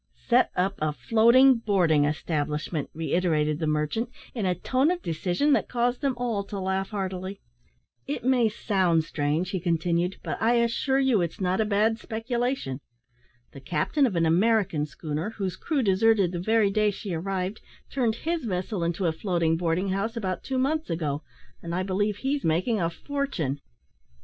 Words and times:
"Set 0.17 0.49
up 0.55 0.73
a 0.81 0.91
floating 0.91 1.59
boarding 1.59 2.05
establishment," 2.05 2.89
reiterated 2.91 3.59
the 3.59 3.67
merchant, 3.67 4.09
in 4.33 4.47
a 4.47 4.55
tone 4.55 4.89
of 4.89 4.99
decision 5.03 5.53
that 5.53 5.69
caused 5.69 6.01
them 6.01 6.15
all 6.17 6.43
to 6.43 6.59
laugh 6.59 6.89
heartily. 6.89 7.39
"It 8.07 8.23
may 8.23 8.49
sound 8.49 9.03
strange," 9.03 9.51
he 9.51 9.59
continued, 9.59 10.15
"but 10.23 10.41
I 10.41 10.53
assure 10.55 10.97
you 10.97 11.21
it's 11.21 11.39
not 11.39 11.61
a 11.61 11.65
bad 11.65 11.99
speculation. 11.99 12.79
The 13.51 13.59
captain 13.61 14.07
of 14.07 14.15
an 14.15 14.25
American 14.25 14.87
schooner, 14.87 15.29
whose 15.37 15.55
crew 15.55 15.83
deserted 15.83 16.31
the 16.31 16.39
very 16.39 16.71
day 16.71 16.89
she 16.89 17.13
arrived, 17.13 17.61
turned 17.91 18.15
his 18.25 18.43
vessel 18.45 18.83
into 18.83 19.05
a 19.05 19.11
floating 19.11 19.55
boarding 19.55 19.89
house, 19.89 20.17
about 20.17 20.41
two 20.43 20.57
months 20.57 20.89
ago, 20.89 21.21
and 21.61 21.75
I 21.75 21.83
believe 21.83 22.17
he's 22.17 22.43
making 22.43 22.81
a 22.81 22.89
fortune." 22.89 23.59